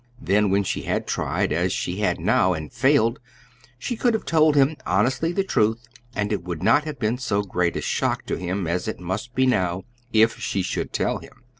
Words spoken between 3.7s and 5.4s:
she could have told him honestly